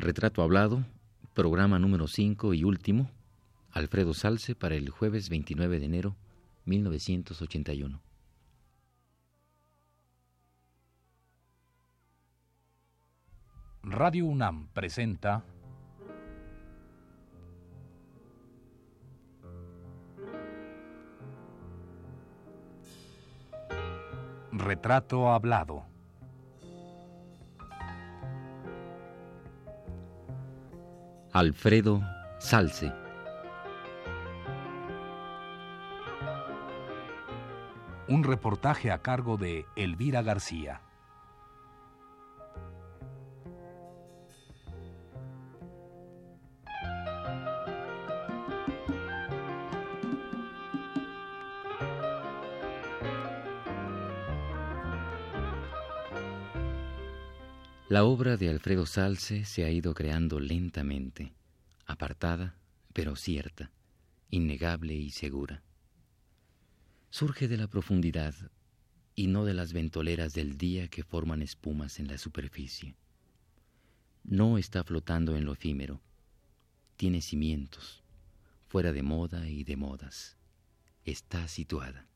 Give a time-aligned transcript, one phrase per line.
[0.00, 0.84] Retrato Hablado,
[1.34, 3.10] programa número 5 y último,
[3.72, 6.16] Alfredo Salce para el jueves 29 de enero
[6.66, 8.00] 1981.
[13.82, 15.44] Radio UNAM presenta
[24.52, 25.97] Retrato Hablado.
[31.38, 32.02] Alfredo
[32.40, 32.92] Salce.
[38.08, 40.80] Un reportaje a cargo de Elvira García.
[57.88, 61.32] La obra de Alfredo Salce se ha ido creando lentamente,
[61.86, 62.54] apartada,
[62.92, 63.70] pero cierta,
[64.28, 65.62] innegable y segura.
[67.08, 68.34] Surge de la profundidad
[69.14, 72.94] y no de las ventoleras del día que forman espumas en la superficie.
[74.22, 76.02] No está flotando en lo efímero,
[76.98, 78.02] tiene cimientos,
[78.66, 80.36] fuera de moda y de modas.
[81.06, 82.07] Está situada.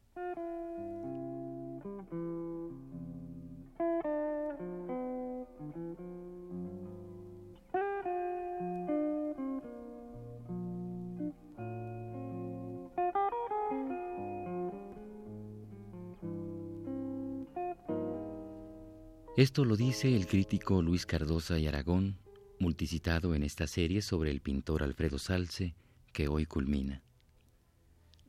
[19.34, 22.18] Esto lo dice el crítico Luis Cardosa y Aragón,
[22.58, 25.74] multicitado en esta serie sobre el pintor Alfredo Salce,
[26.12, 27.00] que hoy culmina.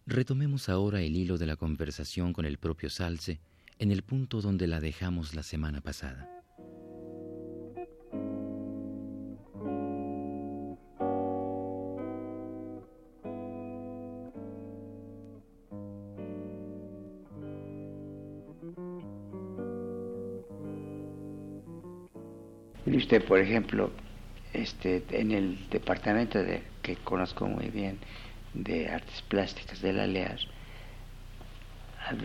[0.05, 3.41] Retomemos ahora el hilo de la conversación con el propio Salce
[3.79, 6.32] en el punto donde la dejamos la semana pasada.
[23.13, 23.91] Usted, por ejemplo,
[24.53, 27.99] este, en el departamento de, que conozco muy bien
[28.55, 30.39] de artes plásticas de la LEAR,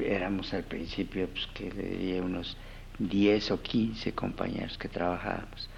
[0.02, 2.56] éramos al principio pues, que diría unos
[2.98, 5.68] 10 o 15 compañeros que trabajábamos.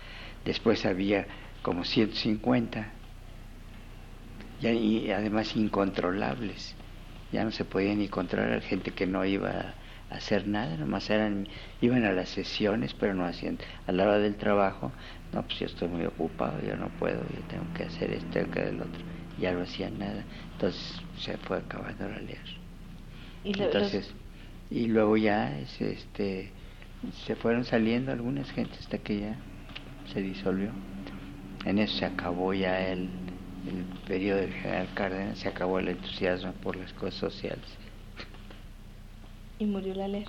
[0.44, 1.26] Después había
[1.62, 2.92] como 150
[4.62, 6.76] y además incontrolables.
[7.32, 9.74] Ya no se podía ni controlar gente que no iba
[10.10, 11.46] hacer nada, nomás eran,
[11.80, 14.92] iban a las sesiones, pero no hacían, a la hora del trabajo,
[15.32, 18.50] no, pues yo estoy muy ocupado, yo no puedo, yo tengo que hacer esto, tengo
[18.50, 19.02] que hacer el otro,
[19.38, 22.60] ya no hacían nada, entonces se fue acabando la leer.
[23.44, 24.12] ¿Y entonces,
[24.70, 26.50] y luego ya este,
[27.24, 29.36] se fueron saliendo algunas gentes hasta que ya
[30.12, 30.70] se disolvió.
[31.64, 33.08] En eso se acabó ya el,
[33.66, 37.79] el periodo del general Cárdenas, se acabó el entusiasmo por las cosas sociales
[39.60, 40.26] y murió la leer.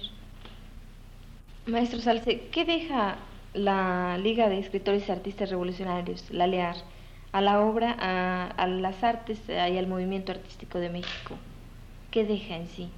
[1.66, 3.16] Maestro Salce, ¿qué deja
[3.54, 6.76] la Liga de Escritores y Artistas Revolucionarios, la LEAR,
[7.32, 11.36] a la obra, a, las artes y al movimiento artístico de México?
[12.12, 12.90] ¿Qué deja en sí?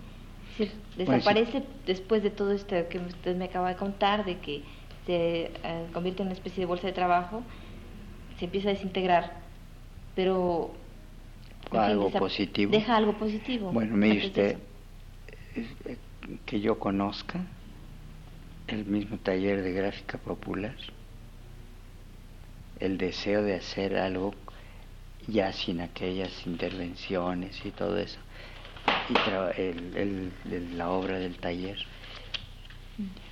[0.98, 4.62] desaparece después de todo esto que usted me acaba de contar, de que
[5.06, 7.44] se eh, convierte en una especie de bolsa de trabajo,
[8.40, 9.34] se empieza a desintegrar,
[10.16, 10.72] pero...
[11.72, 12.72] Algo positivo.
[12.72, 13.72] Deja algo positivo.
[13.72, 14.58] Bueno, mire usted,
[16.46, 17.42] que yo conozca
[18.68, 20.76] el mismo taller de gráfica popular,
[22.80, 24.34] el deseo de hacer algo
[25.28, 28.20] ya sin aquellas intervenciones y todo eso,
[29.10, 30.32] y el,
[30.78, 31.78] la obra del taller.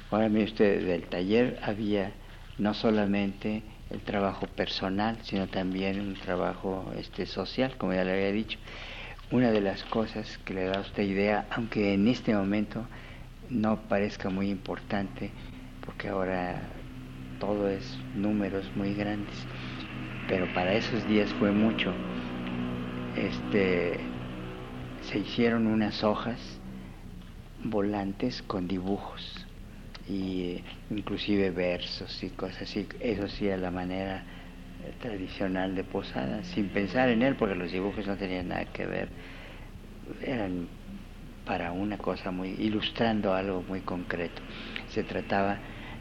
[0.10, 2.12] Ahora mire usted, del taller había
[2.58, 8.32] no solamente el trabajo personal, sino también un trabajo este, social, como ya le había
[8.32, 8.58] dicho
[9.32, 12.86] una de las cosas que le da a usted idea, aunque en este momento
[13.50, 15.32] no parezca muy importante,
[15.86, 16.62] porque ahora
[17.40, 19.36] todo es números muy grandes,
[20.28, 21.94] pero para esos días fue mucho.
[23.16, 24.00] Este,
[25.02, 26.40] se hicieron unas hojas
[27.64, 29.46] volantes con dibujos
[30.10, 32.88] y inclusive versos y cosas así.
[33.00, 34.24] Eso sí a la manera
[35.00, 39.10] tradicional de Posada, sin pensar en él, porque los dibujos no tenían nada que ver,
[40.24, 40.68] eran
[41.46, 44.42] para una cosa muy, ilustrando algo muy concreto.
[44.90, 45.58] Se trataba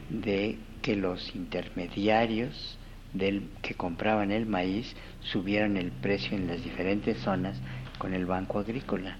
[0.09, 2.77] de que los intermediarios
[3.13, 7.59] del, que compraban el maíz subieran el precio en las diferentes zonas
[7.97, 9.17] con el Banco Agrícola,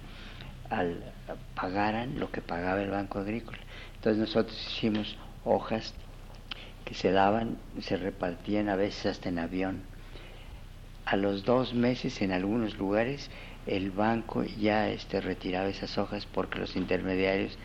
[0.69, 1.03] al
[1.55, 3.59] pagaran lo que pagaba el Banco Agrícola.
[3.95, 5.93] Entonces nosotros hicimos hojas
[6.85, 9.83] que se daban, se repartían a veces hasta en avión.
[11.05, 13.29] A los dos meses en algunos lugares
[13.65, 17.57] el banco ya este, retiraba esas hojas porque los intermediarios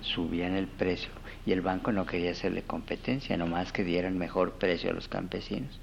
[0.00, 1.10] subían el precio
[1.46, 5.80] y el banco no quería hacerle competencia, nomás que dieran mejor precio a los campesinos.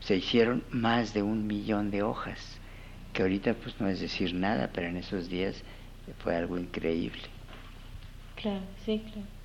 [0.00, 2.58] Se hicieron más de un millón de hojas,
[3.12, 5.62] que ahorita pues no es decir nada, pero en esos días
[6.18, 7.22] fue algo increíble.
[8.34, 9.39] Claro, sí, claro.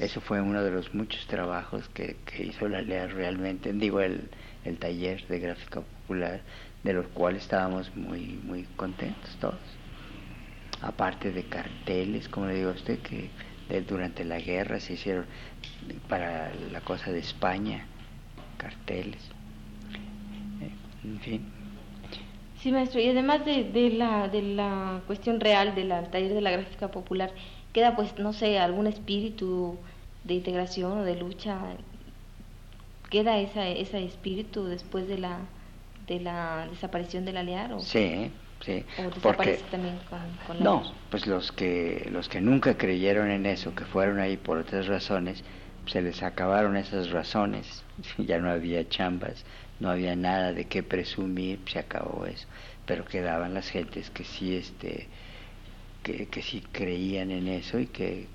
[0.00, 4.28] Eso fue uno de los muchos trabajos que, hizo la LEA realmente, digo, el,
[4.64, 6.42] el taller de gráfica popular,
[6.82, 9.60] de los cuales estábamos muy, muy contentos todos.
[10.80, 13.30] Aparte de carteles, como le digo a usted, que
[13.86, 15.26] durante la guerra se hicieron
[16.08, 17.86] para la cosa de España,
[18.56, 19.22] carteles,
[20.62, 20.70] eh,
[21.04, 21.52] en fin.
[22.60, 26.50] Sí, maestro, y además de, de, la, de la cuestión real del taller de la
[26.50, 27.32] gráfica popular,
[27.78, 29.78] queda pues, no sé, algún espíritu
[30.24, 31.60] de integración o de lucha,
[33.08, 35.38] queda esa, ese espíritu después de la,
[36.08, 37.74] de la desaparición del Alear?
[37.74, 37.78] ¿o?
[37.78, 38.32] Sí,
[38.66, 38.84] sí.
[38.98, 43.84] ¿O desaparece también con, No, pues los que, los que nunca creyeron en eso, que
[43.84, 45.44] fueron ahí por otras razones,
[45.86, 47.84] se les acabaron esas razones,
[48.18, 49.44] ya no había chambas,
[49.78, 52.48] no había nada de qué presumir, se acabó eso,
[52.86, 55.06] pero quedaban las gentes que sí, este,
[56.16, 58.26] que, que sí creían en eso y que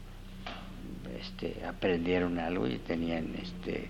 [1.19, 3.87] este, aprendieron algo y tenían este,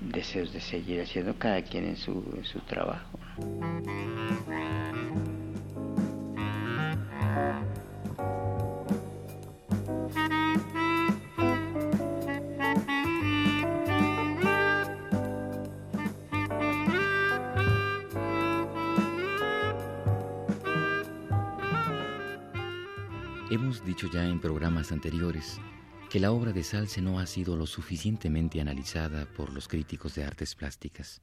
[0.00, 2.22] deseos de seguir haciendo cada quien en su,
[2.66, 3.18] trabajo.
[24.10, 25.60] Ya en programas anteriores
[26.10, 30.24] que la obra de Salce no ha sido lo suficientemente analizada por los críticos de
[30.24, 31.22] artes plásticas.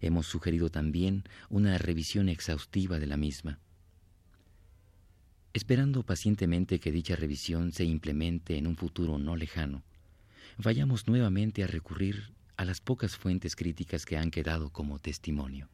[0.00, 3.58] Hemos sugerido también una revisión exhaustiva de la misma.
[5.52, 9.82] Esperando pacientemente que dicha revisión se implemente en un futuro no lejano,
[10.58, 15.68] vayamos nuevamente a recurrir a las pocas fuentes críticas que han quedado como testimonio.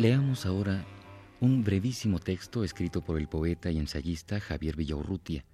[0.00, 0.86] Leamos ahora
[1.40, 5.44] un brevísimo texto escrito por el poeta y ensayista Javier Villaurrutia,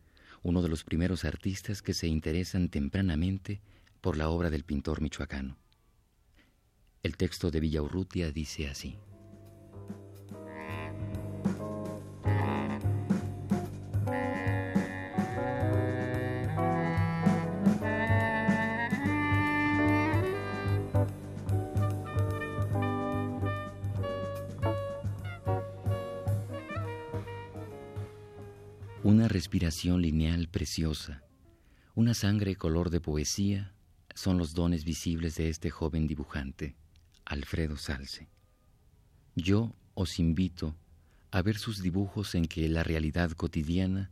[0.44, 3.60] uno de los primeros artistas que se interesan tempranamente
[4.00, 5.56] por la obra del pintor michoacano.
[7.02, 8.96] El texto de Villaurrutia dice así.
[29.06, 31.23] Una respiración lineal preciosa,
[31.94, 33.73] una sangre color de poesía
[34.17, 36.75] son los dones visibles de este joven dibujante,
[37.25, 38.29] Alfredo Salce.
[39.37, 40.75] Yo os invito
[41.31, 44.11] a ver sus dibujos en que la realidad cotidiana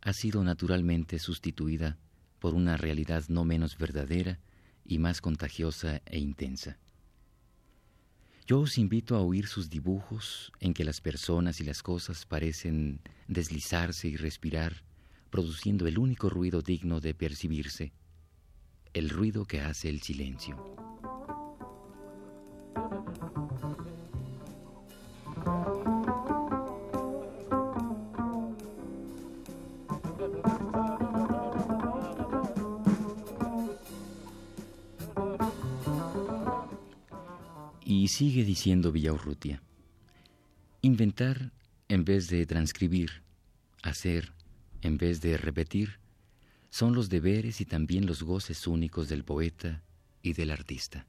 [0.00, 1.98] ha sido naturalmente sustituida
[2.38, 4.38] por una realidad no menos verdadera
[4.84, 6.78] y más contagiosa e intensa.
[8.46, 13.00] Yo os invito a oír sus dibujos en que las personas y las cosas parecen
[13.26, 14.84] deslizarse y respirar,
[15.30, 17.92] produciendo el único ruido digno de percibirse,
[18.94, 20.76] el ruido que hace el silencio.
[38.06, 39.60] Y sigue diciendo Villaurrutia,
[40.80, 41.50] inventar
[41.88, 43.24] en vez de transcribir,
[43.82, 44.32] hacer
[44.80, 45.98] en vez de repetir,
[46.70, 49.82] son los deberes y también los goces únicos del poeta
[50.22, 51.08] y del artista.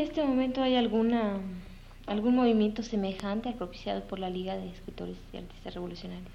[0.00, 1.40] En este momento hay alguna
[2.06, 6.32] algún movimiento semejante al propiciado por la Liga de Escritores y Artistas Revolucionarios?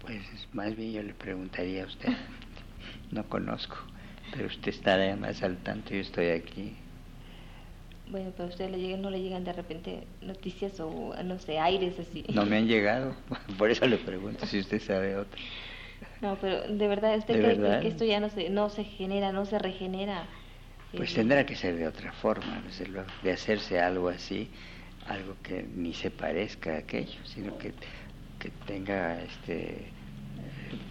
[0.00, 0.20] Pues
[0.52, 2.08] más bien yo le preguntaría a usted.
[3.12, 3.76] no conozco,
[4.32, 6.74] pero usted está además al tanto, yo estoy aquí.
[8.10, 11.60] Bueno, pero a usted le llegan, no le llegan de repente noticias o, no sé,
[11.60, 12.24] aires así.
[12.34, 13.14] No me han llegado,
[13.58, 15.40] por eso le pregunto si usted sabe otra.
[16.20, 19.46] No, pero de verdad, ¿usted cree que esto ya no se, no se genera, no
[19.46, 20.26] se regenera?
[20.96, 22.62] Pues tendrá que ser de otra forma,
[23.22, 24.48] de hacerse algo así,
[25.06, 27.72] algo que ni se parezca a aquello, sino que,
[28.38, 29.86] que tenga este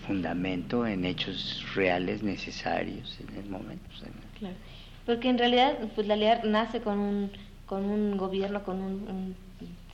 [0.08, 3.84] fundamento en hechos reales necesarios en el momento.
[4.40, 4.56] Claro.
[5.06, 7.32] Porque en realidad, pues la LEAR nace con un,
[7.66, 9.36] con un gobierno, con un,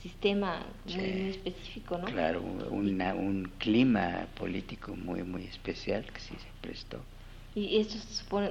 [0.02, 2.04] sistema muy, específico, ¿no?
[2.04, 7.02] Claro, un clima político muy, muy especial que sí se prestó.
[7.58, 7.98] Y esto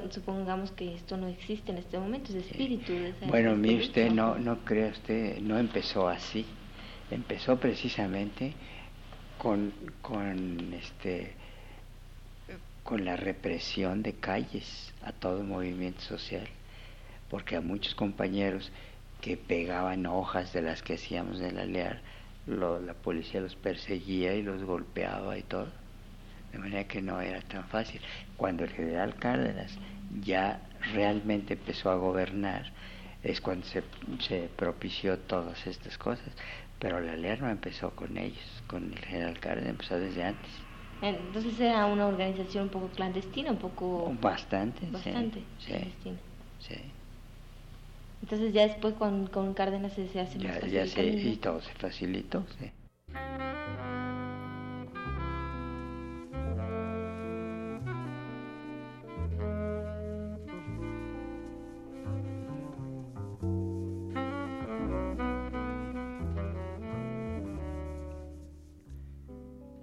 [0.10, 2.92] supongamos que esto no existe en este momento, es espíritu.
[2.92, 6.46] De bueno, mire usted, no, no crea usted, no empezó así.
[7.10, 8.54] Empezó precisamente
[9.38, 9.72] con,
[10.02, 11.34] con este
[12.84, 16.48] con la represión de calles a todo el movimiento social,
[17.30, 18.72] porque a muchos compañeros
[19.20, 22.02] que pegaban hojas de las que hacíamos en la lear,
[22.46, 25.68] la policía los perseguía y los golpeaba y todo,
[26.58, 28.02] de manera que no era tan fácil.
[28.36, 29.78] Cuando el general Cárdenas
[30.24, 30.60] ya
[30.94, 32.72] realmente empezó a gobernar,
[33.24, 33.84] es cuando se,
[34.20, 36.30] se propició todas estas cosas,
[36.80, 40.50] pero la LEAR no empezó con ellos, con el general Cárdenas, empezó desde antes.
[41.02, 44.12] Entonces era una organización un poco clandestina, un poco...
[44.20, 46.18] Bastante, Bastante sí, clandestina.
[46.60, 46.76] Sí.
[48.24, 50.72] Entonces ya después con, con Cárdenas se, hace ya, más fácil.
[50.72, 52.72] Ya se, y todo se facilitó, sí.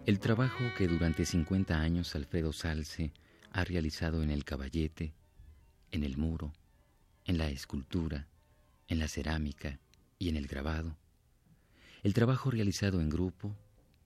[0.07, 3.11] El trabajo que durante 50 años Alfredo Salce
[3.53, 5.15] ha realizado en el caballete,
[5.93, 6.53] en el muro,
[7.25, 8.29] en la escultura,
[8.87, 9.81] en la cerámica
[10.19, 10.99] y en el grabado,
[12.03, 13.57] el trabajo realizado en grupo,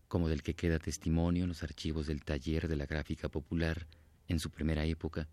[0.06, 3.88] como del que queda testimonio en los archivos del taller de la gráfica popular
[4.28, 5.26] en su primera época,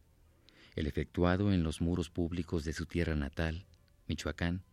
[0.76, 3.68] el efectuado en los muros públicos de su tierra natal,
[4.08, 4.64] Michoacán,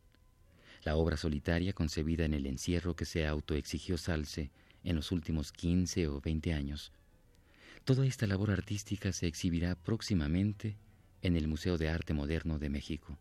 [0.85, 4.51] la obra solitaria concebida en el encierro que se autoexigió Salce
[4.85, 6.93] en los últimos 15 o 20 años.
[7.85, 10.77] Toda esta labor artística se exhibirá próximamente
[11.21, 13.19] en el Museo de Arte Moderno de México.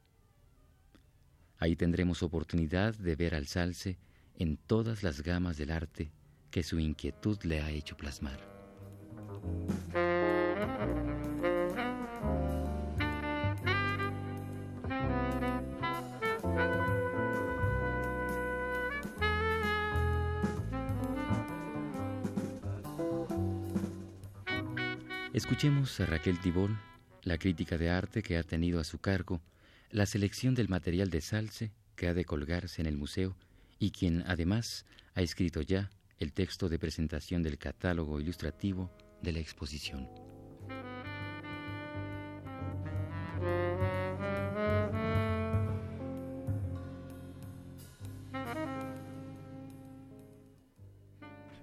[1.58, 3.98] Ahí tendremos oportunidad de ver al Salce
[4.38, 6.12] en todas las gamas del arte
[6.50, 8.40] que su inquietud le ha hecho plasmar.
[25.42, 26.78] Escuchemos a Raquel Tibol,
[27.24, 29.42] la crítica de arte que ha tenido a su cargo
[29.90, 33.36] la selección del material de Salce que ha de colgarse en el museo
[33.80, 38.92] y quien además ha escrito ya el texto de presentación del catálogo ilustrativo
[39.24, 40.08] de la exposición.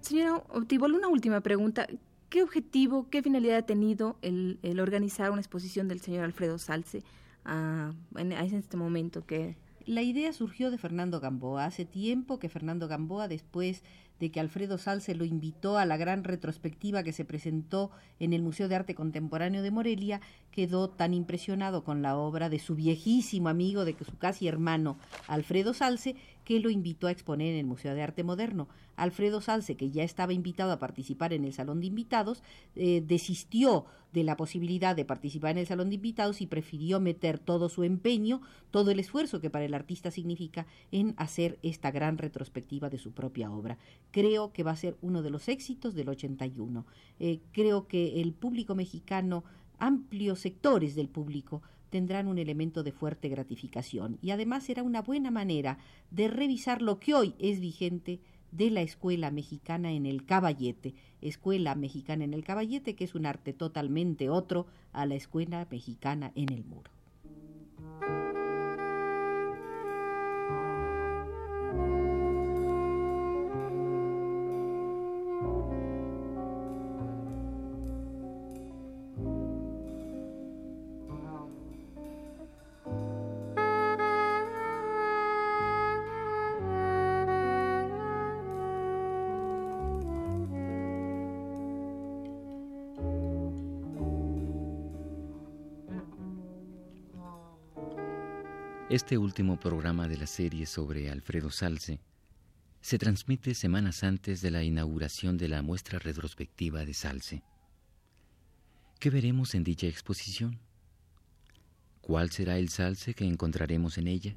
[0.00, 1.86] Señora Tibol, una última pregunta.
[2.28, 7.02] ¿Qué objetivo, qué finalidad ha tenido el, organizar una exposición del señor Alfredo Salce
[7.44, 9.56] a, en, este momento que
[9.86, 11.64] la idea surgió de Fernando Gamboa.
[11.64, 13.82] Hace tiempo que Fernando Gamboa, después
[14.20, 18.42] de que Alfredo Salce lo invitó a la gran retrospectiva que se presentó en el
[18.42, 20.20] Museo de Arte Contemporáneo de Morelia,
[20.50, 25.74] quedó tan impresionado con la obra de su viejísimo amigo, de su casi hermano Alfredo
[25.74, 28.68] Salce, que lo invitó a exponer en el Museo de Arte Moderno.
[28.96, 32.42] Alfredo Salce, que ya estaba invitado a participar en el Salón de Invitados,
[32.74, 37.38] eh, desistió de la posibilidad de participar en el Salón de Invitados y prefirió meter
[37.38, 42.18] todo su empeño, todo el esfuerzo que para el artista significa en hacer esta gran
[42.18, 43.78] retrospectiva de su propia obra
[44.10, 46.86] creo que va a ser uno de los éxitos del 81.
[47.18, 49.44] Eh, creo que el público mexicano,
[49.78, 55.30] amplios sectores del público, tendrán un elemento de fuerte gratificación y además será una buena
[55.30, 55.78] manera
[56.10, 58.20] de revisar lo que hoy es vigente
[58.52, 63.26] de la escuela mexicana en el caballete, escuela mexicana en el caballete que es un
[63.26, 66.90] arte totalmente otro a la escuela mexicana en el muro.
[98.90, 102.00] Este último programa de la serie sobre Alfredo Salce
[102.80, 107.42] se transmite semanas antes de la inauguración de la muestra retrospectiva de Salce.
[108.98, 110.58] ¿Qué veremos en dicha exposición?
[112.00, 114.34] ¿Cuál será el Salce que encontraremos en ella?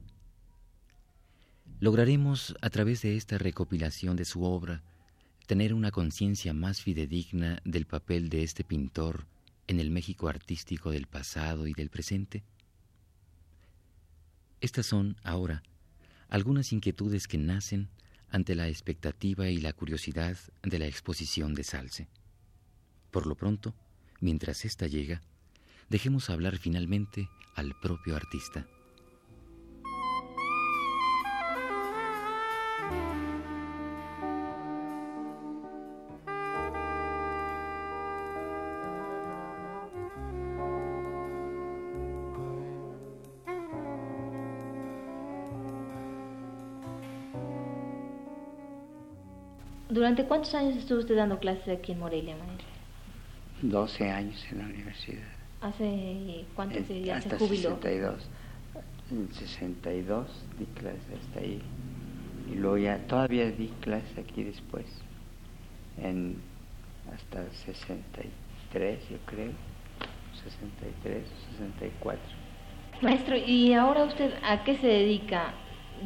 [1.79, 4.83] Lograremos, a través de esta recopilación de su obra,
[5.47, 9.27] tener una conciencia más fidedigna del papel de este pintor
[9.67, 12.43] en el México artístico del pasado y del presente?
[14.61, 15.63] Estas son, ahora,
[16.29, 17.89] algunas inquietudes que nacen
[18.29, 22.07] ante la expectativa y la curiosidad de la exposición de Salce.
[23.09, 23.73] Por lo pronto,
[24.19, 25.21] mientras ésta llega,
[25.89, 28.67] dejemos hablar finalmente al propio artista.
[49.91, 52.65] ¿Durante cuántos años estuvo usted dando clases aquí en Morelia, maestro?
[53.61, 55.27] 12 años en la universidad.
[55.59, 57.75] ¿Hace cuánto En- se, ya hasta se jubiló?
[57.75, 58.29] 62.
[59.11, 61.61] En 62 di clases hasta ahí.
[62.49, 64.85] Y luego ya, todavía di clases aquí después.
[65.97, 66.37] En
[67.13, 69.51] hasta 63, yo creo.
[70.41, 72.21] 63 o 64.
[73.01, 75.53] Maestro, ¿y ahora usted a qué se dedica?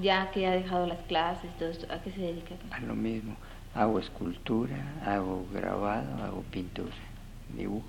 [0.01, 2.55] Ya que ha dejado las clases, todo esto, ¿a qué se dedica?
[2.71, 3.37] A lo mismo.
[3.75, 6.95] Hago escultura, hago grabado, hago pintura,
[7.55, 7.85] dibujo.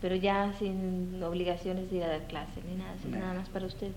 [0.00, 3.26] Pero ya sin obligaciones de ir a dar clases ni nada, eso es Nada.
[3.28, 3.92] nada más para usted.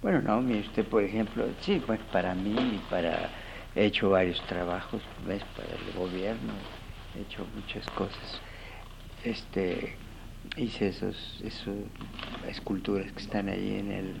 [0.00, 3.28] Bueno, no, mire usted, por ejemplo, sí, pues para mí y para...
[3.76, 5.42] He hecho varios trabajos, ¿ves?
[5.54, 6.52] Para el gobierno,
[7.16, 8.40] he hecho muchas cosas.
[9.24, 9.94] Este,
[10.56, 11.76] hice esos, esos
[12.48, 14.14] esculturas que están ahí en el...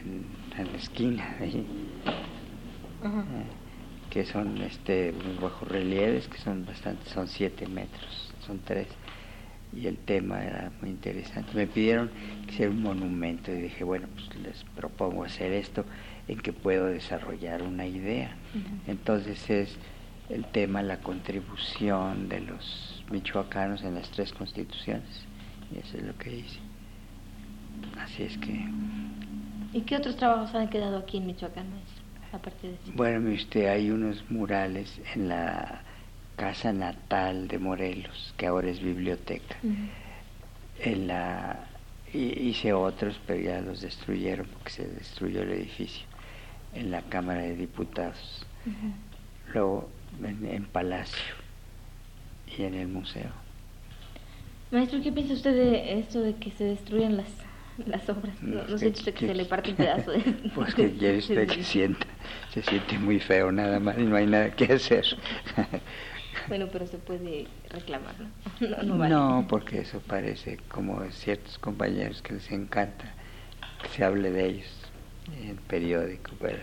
[0.00, 0.24] En,
[0.56, 1.66] en la esquina, ahí,
[2.06, 3.44] eh,
[4.10, 8.88] que son este, unos bajorrelieves que son bastante, son siete metros, son tres.
[9.72, 11.52] Y el tema era muy interesante.
[11.54, 12.10] Me pidieron
[12.46, 15.84] que hiciera un monumento y dije, bueno, pues les propongo hacer esto
[16.26, 18.36] en que puedo desarrollar una idea.
[18.88, 19.76] Entonces es
[20.28, 25.24] el tema, la contribución de los michoacanos en las tres constituciones.
[25.72, 26.58] Y eso es lo que hice.
[27.96, 28.64] Así es que,
[29.72, 31.99] ¿Y qué otros trabajos han quedado aquí en Michoacán, maestro?
[32.32, 32.92] Aparte de eso.
[32.94, 35.82] bueno, usted, hay unos murales en la
[36.36, 39.56] casa natal de Morelos, que ahora es biblioteca.
[40.82, 41.68] En la
[42.12, 46.06] hi- hice otros pero ya los destruyeron porque se destruyó el edificio
[46.72, 48.46] en la cámara de diputados
[49.52, 49.90] luego
[50.22, 51.34] en, en palacio
[52.56, 53.30] y en el museo
[54.70, 57.26] Maestro, ¿qué piensa usted de esto de que se destruyan las,
[57.86, 58.42] las obras?
[58.42, 60.20] ¿No, No, no ¿qué- siente usted que qué- se le parte un pedazo de...?
[60.54, 62.06] pues que quiere usted que sienta
[62.52, 65.04] se siente muy feo nada más y no hay nada que hacer
[66.48, 68.68] Bueno, pero se puede reclamar, ¿no?
[68.68, 69.14] No, no vale.
[69.14, 73.14] no porque eso parece como ciertos compañeros que les encanta
[73.82, 74.90] que se hable de ellos
[75.46, 76.58] en periódico pero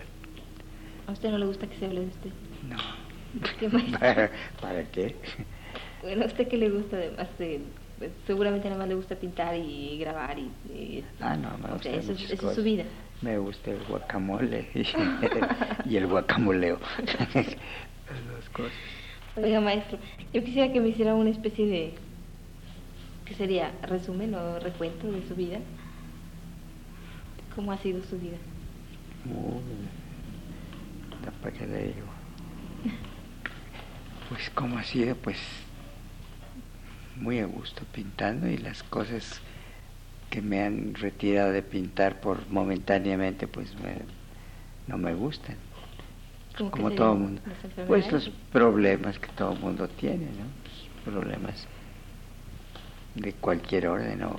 [1.06, 2.30] ¿A usted no le gusta que se hable de usted?
[2.68, 2.76] no
[3.58, 3.98] ¿Qué maestro?
[3.98, 5.16] ¿Para, ¿Para qué?
[6.02, 7.60] Bueno, ¿a usted qué le gusta además de...?
[8.26, 10.50] Seguramente nada más le gusta pintar y grabar y...
[10.72, 12.84] y- Ah, no, me o gustan sea, eso, es- eso su vida.
[13.22, 14.84] Me gusta el guacamole y,
[15.96, 16.78] el guacamoleo.
[16.98, 18.72] Las dos cosas.
[19.36, 19.98] Oiga, maestro,
[20.32, 21.94] yo quisiera que me hiciera una especie de...
[23.24, 23.72] ¿Qué sería?
[23.82, 25.58] ¿Resumen o recuento de su vida?
[27.54, 28.36] ¿Cómo ha sido su vida?
[29.26, 29.88] Uy,
[31.42, 32.06] ¿para qué le digo?
[34.28, 35.38] Pues como ha sido, pues
[37.20, 39.40] muy a gusto pintando y las cosas
[40.30, 44.02] que me han retirado de pintar por momentáneamente, pues me-
[44.86, 45.56] no me gustan.
[46.56, 47.40] ¿Cómo que como todo el mundo.
[47.86, 50.46] Pues los problemas que todo el mundo tiene, ¿no?
[50.62, 51.66] Pues, problemas
[53.14, 54.36] de cualquier orden, o,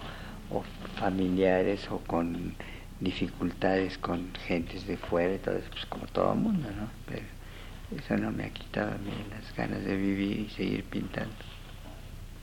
[0.51, 0.63] o
[0.99, 2.55] familiares, o con
[2.99, 6.89] dificultades con gentes de fuera, y todo eso, pues como todo el mundo, ¿no?
[7.05, 7.25] Pero
[7.97, 11.33] eso no me ha quitado a mí las ganas de vivir y seguir pintando.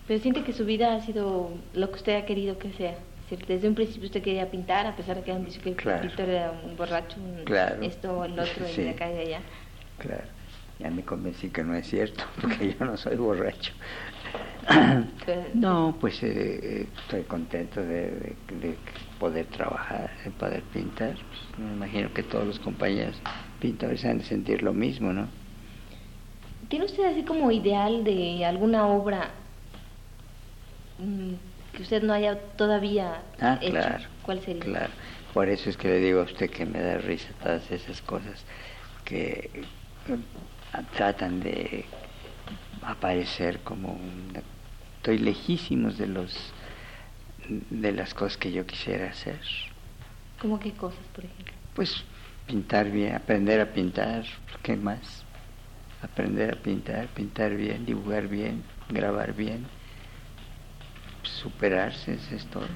[0.06, 2.96] Pero siente que su vida ha sido lo que usted ha querido que sea.
[3.48, 6.00] Desde un principio usted quería pintar, a pesar de que han dicho que el Claro.
[6.02, 7.82] pintor era un borracho, un Claro.
[7.82, 8.82] esto, el otro, y Sí.
[8.82, 9.40] de acá y de allá.
[9.98, 10.22] Claro,
[10.78, 13.72] ya me convencí que no es cierto, porque yo no soy borracho.
[15.54, 18.76] No, pues eh, eh, estoy contento de, de- de
[19.18, 21.14] poder trabajar, de poder pintar.
[21.14, 23.20] Pues, me imagino que todos los compañeros
[23.58, 25.28] pintores han de sentir lo mismo, ¿no?
[26.68, 29.30] ¿Tiene usted así como ideal de alguna obra
[31.72, 33.72] que usted no haya todavía ah, hecho?
[33.72, 34.62] Claro, ¿Cuál sería?
[34.62, 34.92] Claro,
[35.35, 38.44] por eso es que le digo a usted que me da risa todas esas cosas
[39.04, 39.50] que
[40.09, 40.18] eh,
[40.94, 41.85] tratan de
[42.82, 44.42] aparecer como un...
[44.98, 46.52] Estoy lejísimos de los
[47.48, 49.40] de las cosas que yo quisiera hacer.
[50.40, 51.54] ¿Cómo qué cosas, por ejemplo?
[51.74, 52.04] Pues
[52.46, 54.24] pintar bien, aprender a pintar,
[54.62, 55.24] ¿qué más?
[56.02, 59.66] Aprender a pintar, pintar bien, dibujar bien, grabar bien,
[61.28, 62.66] superarse, eso es todo.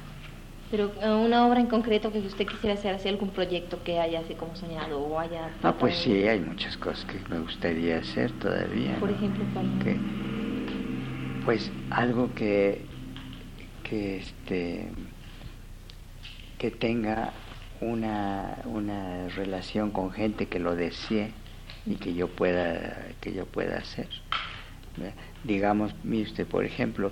[0.71, 4.21] Pero eh, una obra en concreto que usted quisiera hacer, hacer algún proyecto que haya
[4.21, 5.51] así como soñado o haya...
[5.63, 8.97] Ah, pues sí, hay muchas cosas que me gustaría hacer todavía.
[9.01, 9.67] Por ejemplo, ¿cuál?
[9.83, 9.97] Que,
[11.45, 12.83] pues algo que,
[13.83, 14.89] que este
[16.59, 17.33] que tenga
[17.81, 21.33] una, una relación con gente que lo desee
[21.87, 24.09] y que yo pueda que yo pueda hacer
[25.45, 27.11] digamos mire usted por ejemplo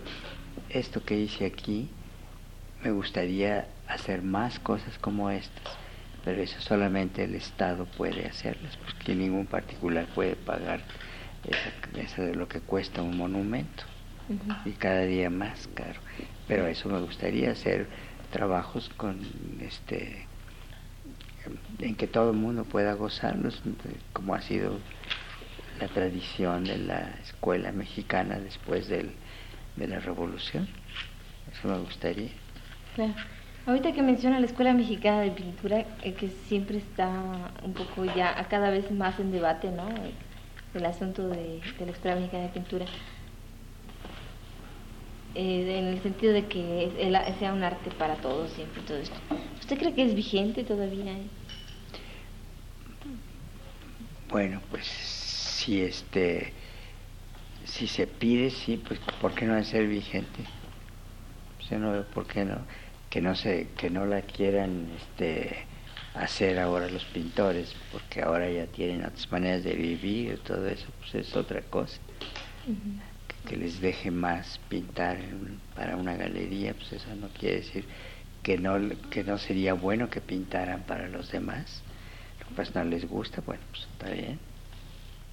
[0.71, 1.89] esto que hice aquí
[2.83, 5.77] me gustaría hacer más cosas como estas
[6.25, 10.83] pero eso solamente el Estado puede hacerlas porque ningún particular puede pagar
[11.97, 13.85] eso de lo que cuesta un monumento
[14.65, 16.01] y cada día más caro.
[16.47, 17.89] Pero eso me gustaría hacer
[18.31, 19.19] trabajos con
[19.61, 20.27] este
[21.79, 23.63] en que todo el mundo pueda gozarlos
[24.13, 24.79] como ha sido
[25.81, 29.13] la tradición de la escuela mexicana después del,
[29.79, 30.69] de la revolución
[31.53, 32.31] eso me gustaría
[32.95, 33.15] claro.
[33.67, 37.09] ahorita que menciona la escuela mexicana de pintura eh, que siempre está
[37.63, 39.89] un poco ya cada vez más en debate no
[40.75, 42.87] el asunto de, de la escuela mexicana de pintura
[45.35, 46.91] eh, en el sentido de que
[47.39, 49.17] sea un arte para todos siempre todo esto.
[49.61, 51.15] ¿Usted cree que es vigente todavía?
[54.31, 56.53] Bueno, pues si este
[57.69, 60.45] si se pide sí, pues ¿por qué no es ser vigente?
[61.69, 62.59] Yo no veo por qué no
[63.11, 65.57] que no se que no la quieran este
[66.15, 71.15] hacer ahora los pintores, porque ahora ya tienen otras maneras de vivir, todo eso, pues
[71.15, 71.99] es otra cosa
[73.49, 75.19] que les deje más pintar
[75.75, 77.85] para una galería, pues eso no quiere decir
[78.43, 78.79] que no,
[79.11, 81.83] que no sería bueno que pintaran para los demás.
[82.55, 84.39] Pues no les gusta, bueno, pues está bien.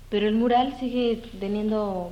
[0.09, 2.11] Pero el mural sigue teniendo,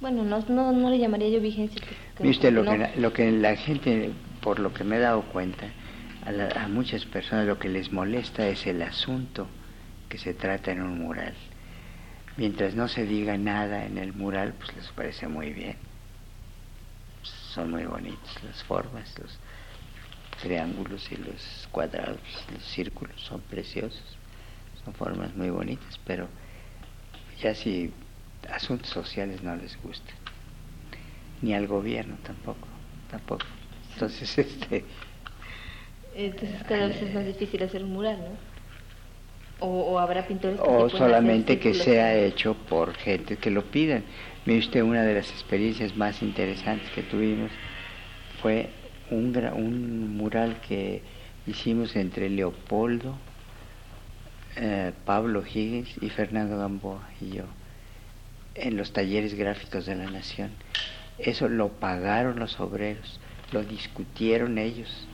[0.00, 1.80] bueno, no, no, no le llamaría yo vigencia.
[2.20, 5.66] Viste, lo, que, lo que la gente, por lo que me he dado cuenta,
[6.24, 9.46] a, a muchas personas lo que les molesta es el asunto
[10.08, 11.34] que se trata en un mural
[12.36, 15.76] mientras no se diga nada en el mural, pues les parece muy bien.
[17.22, 19.38] Son muy bonitos las formas, los
[20.40, 22.18] triángulos y los cuadrados,
[22.52, 24.18] los círculos son preciosos,
[24.84, 26.28] son formas muy bonitas, pero
[27.40, 27.92] ya si
[28.50, 30.14] asuntos sociales no les gustan,
[31.42, 32.68] ni al gobierno tampoco,
[33.10, 33.46] tampoco.
[33.92, 34.84] Entonces, este...
[36.16, 38.54] Entonces cada vez es más difícil hacer un mural, ¿no?
[39.60, 44.04] O, habrá pintores o solamente que sea hecho por gente que lo pidan.
[44.44, 47.50] Mire usted, una de las experiencias más interesantes que tuvimos
[48.42, 48.68] fue
[49.10, 51.02] un, un mural que
[51.46, 53.16] hicimos entre Leopoldo,
[54.56, 57.44] eh, Pablo Higgins y Fernando Gamboa y yo
[58.54, 60.50] en los talleres gráficos de la Nación.
[61.18, 63.20] Eso lo pagaron los obreros,
[63.52, 65.06] lo discutieron ellos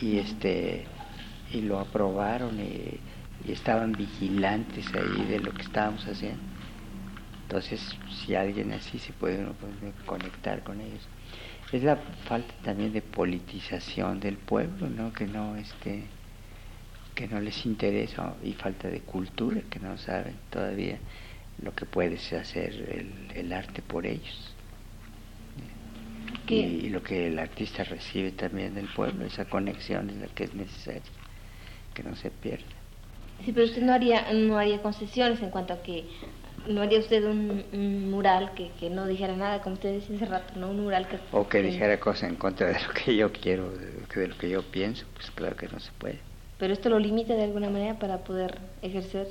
[0.00, 0.86] y este
[1.52, 3.00] y lo aprobaron y
[3.46, 6.40] y estaban vigilantes ahí de lo que estábamos haciendo.
[7.42, 9.54] Entonces, si alguien así se puede uno
[10.04, 11.06] conectar con ellos.
[11.72, 15.12] Es la falta también de politización del pueblo, ¿no?
[15.12, 16.02] Que no este
[17.18, 20.98] que no les interesa y falta de cultura, que no saben todavía
[21.60, 24.54] lo que puede hacer el, el arte por ellos.
[26.46, 30.44] Y, y, lo que el artista recibe también del pueblo, esa conexión es la que
[30.44, 31.02] es necesaria,
[31.92, 32.64] que no se pierda.
[33.44, 36.04] Sí, pero usted no haría, no haría concesiones en cuanto a que
[36.68, 40.54] no haría usted un, mural que, que, no dijera nada, como usted decía hace rato,
[40.54, 40.70] ¿no?
[40.70, 41.18] Un mural que...
[41.32, 44.62] O que dijera cosas en contra de lo que yo quiero, de lo que yo
[44.62, 46.27] pienso, pues claro que no se puede.
[46.58, 49.28] Pero esto lo limita de alguna manera para poder ejercer,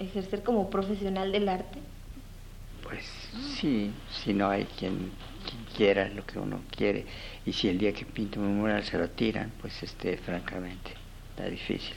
[0.00, 1.78] ejercer como profesional del arte.
[2.82, 3.04] Pues
[3.58, 5.10] sí, si no hay quien,
[5.76, 7.04] quiera lo que uno quiere.
[7.44, 10.92] Y si el día que pinto un mural se lo tiran, pues este, francamente,
[11.30, 11.94] está difícil.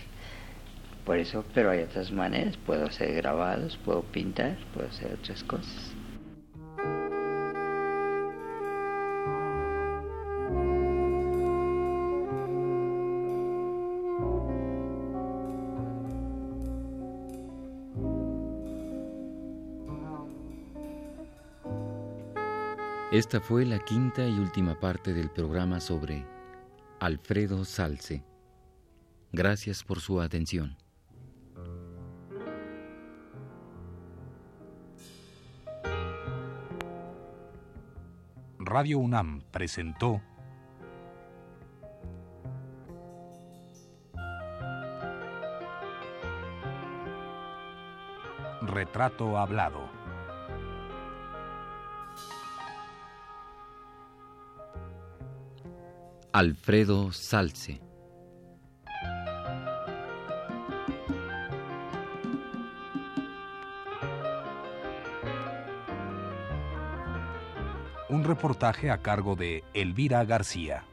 [1.06, 5.99] Por eso, pero hay otras maneras, puedo hacer grabados, puedo pintar, puedo hacer otras cosas.
[23.12, 26.28] Esta fue la quinta y última parte del programa sobre
[27.00, 28.24] Alfredo Salce.
[29.32, 30.78] Gracias por su atención.
[38.60, 40.22] Radio UNAM presentó
[48.62, 49.89] Retrato Hablado.
[56.40, 57.82] Alfredo Salce.
[68.08, 70.86] Un reportaje a cargo de Elvira García.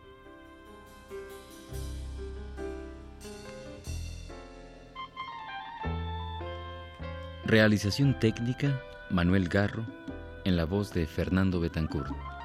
[7.45, 9.87] Realización técnica, Manuel Garro,
[10.45, 12.36] en la voz de Fernando Betancourt.